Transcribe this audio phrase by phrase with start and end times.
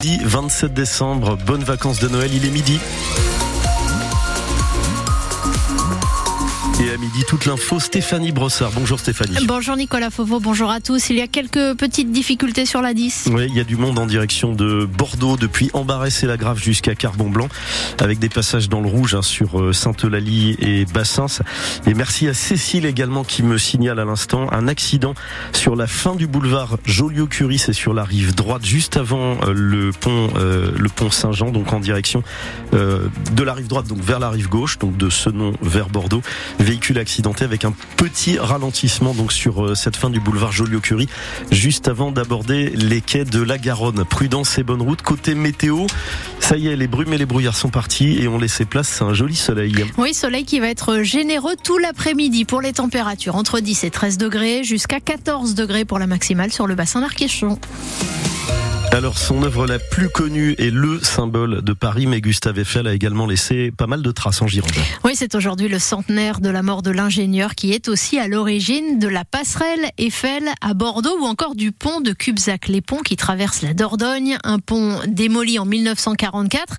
[0.00, 2.78] 27 décembre, bonnes vacances de Noël, il est midi.
[6.80, 8.70] Et à midi, toute l'info, Stéphanie Brossard.
[8.72, 9.36] Bonjour Stéphanie.
[9.46, 11.10] Bonjour Nicolas Fauveau, bonjour à tous.
[11.10, 13.30] Il y a quelques petites difficultés sur la 10.
[13.32, 16.60] Oui, il y a du monde en direction de Bordeaux, depuis Embarré et la Grave
[16.60, 17.48] jusqu'à Carbon Blanc,
[18.00, 21.42] avec des passages dans le rouge hein, sur euh, Sainte-Eulalie et Bassins.
[21.88, 25.14] Et merci à Cécile également qui me signale à l'instant un accident
[25.52, 29.90] sur la fin du boulevard Joliot-Curie, c'est sur la rive droite, juste avant euh, le
[29.90, 32.22] pont, euh, le pont Saint-Jean, donc en direction
[32.72, 36.22] de la rive droite, donc vers la rive gauche, donc de ce nom vers Bordeaux
[36.68, 41.08] véhicule accidenté avec un petit ralentissement donc sur euh, cette fin du boulevard Joliot-Curie,
[41.50, 44.04] juste avant d'aborder les quais de la Garonne.
[44.04, 45.00] Prudence et bonne route.
[45.00, 45.86] Côté météo,
[46.40, 49.06] ça y est, les brumes et les brouillards sont partis et on laissé place à
[49.06, 49.74] un joli soleil.
[49.96, 54.18] Oui, soleil qui va être généreux tout l'après-midi pour les températures, entre 10 et 13
[54.18, 57.58] degrés, jusqu'à 14 degrés pour la maximale sur le bassin d'Arcachon.
[58.98, 62.92] Alors son œuvre la plus connue est le symbole de Paris, mais Gustave Eiffel a
[62.92, 64.72] également laissé pas mal de traces en Gironde.
[65.04, 68.98] Oui, c'est aujourd'hui le centenaire de la mort de l'ingénieur qui est aussi à l'origine
[68.98, 73.14] de la passerelle Eiffel à Bordeaux ou encore du pont de Cubzac, les ponts qui
[73.14, 76.74] traversent la Dordogne, un pont démoli en 1944,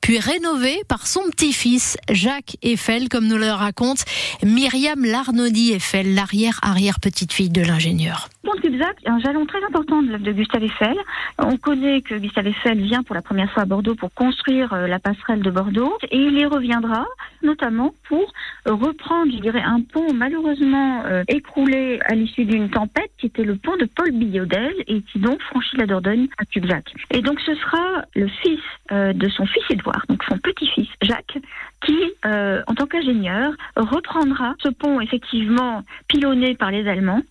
[0.00, 4.04] puis rénové par son petit-fils Jacques Eiffel, comme nous le raconte
[4.42, 8.28] Myriam Larnaudy Eiffel, l'arrière-arrière-petite-fille de l'ingénieur.
[8.42, 10.96] Le pont de Cubzac est un jalon très important de l'œuvre de Gustave Eiffel.
[11.38, 14.86] On connaît que Gustave Eiffel vient pour la première fois à Bordeaux pour construire euh,
[14.86, 17.06] la passerelle de Bordeaux et il y reviendra
[17.42, 18.32] notamment pour
[18.66, 23.76] reprendre, je un pont malheureusement euh, écroulé à l'issue d'une tempête qui était le pont
[23.76, 26.92] de Paul Billaudel et qui donc franchit la Dordogne à Cubzac.
[27.10, 28.60] Et donc ce sera le fils
[28.92, 31.38] euh, de son fils Édouard, donc son petit-fils Jacques,
[31.84, 37.22] qui, en tant qu'ingénieur, reprendra ce pont effectivement pilonné par les Allemands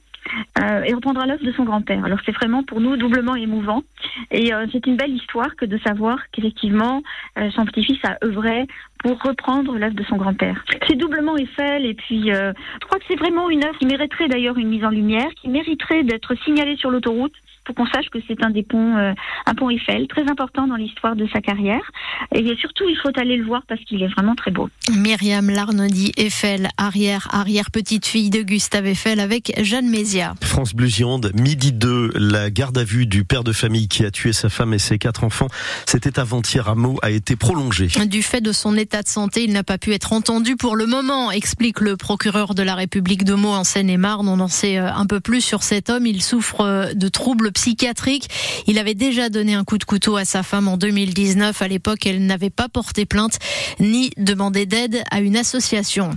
[0.59, 2.05] euh, et reprendra l'œuvre de son grand-père.
[2.05, 3.83] Alors c'est vraiment pour nous doublement émouvant
[4.31, 7.01] et euh, c'est une belle histoire que de savoir qu'effectivement
[7.37, 8.67] euh, son petit-fils a œuvré
[8.99, 10.63] pour reprendre l'œuvre de son grand-père.
[10.87, 14.57] C'est doublement Eiffel et puis je crois que c'est vraiment une œuvre qui mériterait d'ailleurs
[14.57, 17.33] une mise en lumière, qui mériterait d'être signalée sur l'autoroute
[17.69, 21.15] pour qu'on sache que c'est un des ponts, un pont Eiffel, très important dans l'histoire
[21.15, 21.91] de sa carrière.
[22.33, 24.69] Et surtout, il faut aller le voir parce qu'il est vraiment très beau.
[24.91, 30.33] Myriam Larnody Eiffel, arrière, arrière petite fille de Gustave Eiffel avec Jeanne Mézia.
[30.41, 34.09] France Bleu Gironde, midi 2, la garde à vue du père de famille qui a
[34.09, 35.47] tué sa femme et ses quatre enfants,
[35.85, 37.87] c'était avant-hier à Meaux, a été prolongée.
[38.07, 40.87] Du fait de son état de santé, il n'a pas pu être entendu pour le
[40.87, 44.27] moment, explique le procureur de la République de Meaux en Seine-et-Marne.
[44.27, 46.05] On en sait euh, un peu plus sur cet homme.
[46.05, 48.29] Il souffre euh, de troubles psychiatriques.
[48.67, 51.61] Il avait déjà donné un coup de couteau à sa femme en 2019.
[51.61, 53.37] À l'époque, elle n'avait pas porté plainte
[53.81, 56.11] ni demandé d'aide à une association.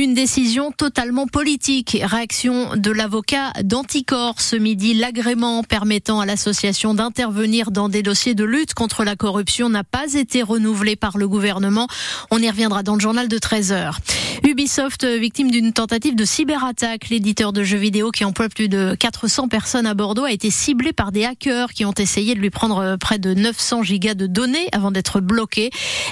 [0.00, 1.98] Une décision totalement politique.
[2.02, 4.94] Réaction de l'avocat d'Anticor ce midi.
[4.94, 10.14] L'agrément permettant à l'association d'intervenir dans des dossiers de lutte contre la corruption n'a pas
[10.14, 11.88] été renouvelé par le gouvernement.
[12.30, 13.98] On y reviendra dans le journal de 13 heures.
[14.44, 17.10] Ubisoft, victime d'une tentative de cyberattaque.
[17.10, 20.75] L'éditeur de jeux vidéo qui emploie plus de 400 personnes à Bordeaux a été ciblé
[20.92, 24.68] par des hackers qui ont essayé de lui prendre près de 900 gigas de données
[24.72, 25.70] avant d'être bloqué.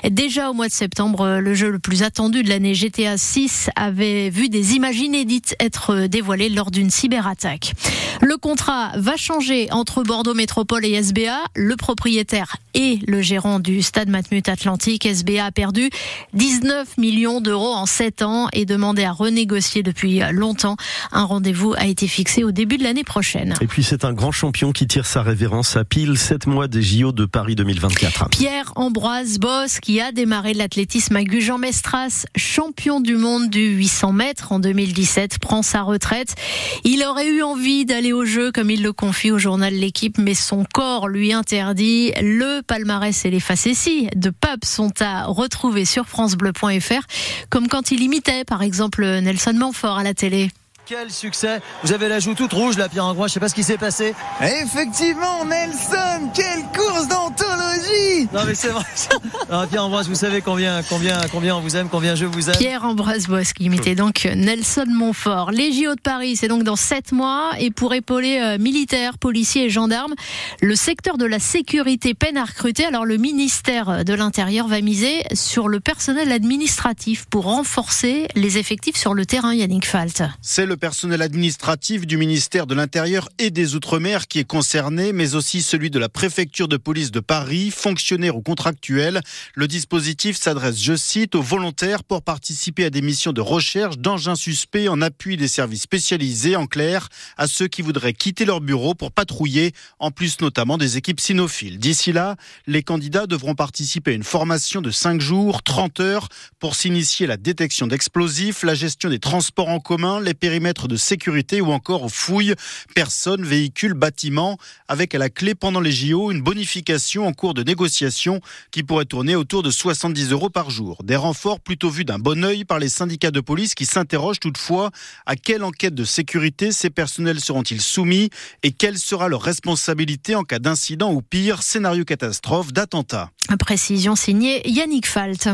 [0.09, 4.31] Déjà au mois de septembre, le jeu le plus attendu de l'année GTA 6 avait
[4.31, 7.75] vu des images inédites être dévoilées lors d'une cyberattaque.
[8.21, 11.39] Le contrat va changer entre Bordeaux Métropole et SBA.
[11.55, 15.91] Le propriétaire et le gérant du stade Matmut Atlantique, SBA, a perdu
[16.33, 20.77] 19 millions d'euros en 7 ans et demandé à renégocier depuis longtemps.
[21.13, 23.55] Un rendez-vous a été fixé au début de l'année prochaine.
[23.61, 26.81] Et puis c'est un grand champion qui tire sa révérence à pile 7 mois des
[26.81, 28.31] JO de Paris 2024.
[28.31, 34.61] Pierre-Ambroise Boss qui a démarré l'athlétisme à Gujan-Mestras, champion du monde du 800 mètres en
[34.61, 36.37] 2017, prend sa retraite.
[36.85, 40.35] Il aurait eu envie d'aller au jeu comme il le confie au journal L'équipe, mais
[40.35, 42.13] son corps lui interdit.
[42.23, 47.03] Le palmarès et les facéties de Pape sont à retrouver sur francebleu.fr,
[47.51, 50.51] comme quand il imitait par exemple Nelson Manfort à la télé.
[50.87, 53.31] Quel succès Vous avez la joue toute rouge là, Pierre Ambroise.
[53.31, 54.15] Je sais pas ce qui s'est passé.
[54.43, 58.85] Effectivement, Nelson, quelle course d'anthologie Non mais c'est vrai.
[59.71, 62.57] Pierre Ambroise, vous savez combien, combien, combien on vous aime, combien je vous aime.
[62.59, 65.53] Pierre Ambroise Bois qui imitait donc Nelson Montfort.
[65.53, 69.65] Les JO de Paris, c'est donc dans sept mois et pour épauler euh, militaires, policiers
[69.65, 70.15] et gendarmes,
[70.61, 72.85] le secteur de la sécurité peine à recruter.
[72.85, 78.97] Alors le ministère de l'Intérieur va miser sur le personnel administratif pour renforcer les effectifs
[78.97, 79.55] sur le terrain.
[79.55, 80.23] Yannick Falt.
[80.43, 85.35] C'est le personnel administratif du ministère de l'Intérieur et des Outre-mer qui est concerné, mais
[85.35, 89.21] aussi celui de la préfecture de police de Paris, fonctionnaire fonctionnaires ou contractuels.
[89.55, 94.35] Le dispositif s'adresse, je cite, aux volontaires pour participer à des missions de recherche d'engins
[94.35, 98.95] suspects en appui des services spécialisés, en clair, à ceux qui voudraient quitter leur bureau
[98.95, 101.79] pour patrouiller, en plus notamment des équipes cynophiles.
[101.79, 102.37] D'ici là,
[102.67, 106.29] les candidats devront participer à une formation de 5 jours, 30 heures,
[106.59, 110.97] pour s'initier à la détection d'explosifs, la gestion des transports en commun, les périmètres de
[110.97, 112.55] sécurité ou encore aux fouilles,
[112.95, 114.57] personnes, véhicules, bâtiments,
[114.89, 118.41] avec à la clé pendant les JO une bonification en cours de négociation
[118.71, 121.03] qui pourrait tourner autour de 70 euros par jour.
[121.05, 124.91] Des renforts plutôt vus d'un bon oeil par les syndicats de police qui s'interrogent toutefois
[125.27, 128.31] à quelle enquête de sécurité ces personnels seront-ils soumis
[128.63, 133.31] et quelle sera leur responsabilité en cas d'incident ou pire, scénario catastrophe, d'attentat.
[133.59, 135.49] Précision signée Yannick Falt.